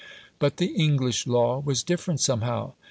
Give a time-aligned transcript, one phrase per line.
[0.39, 2.73] But the English law was different somehow.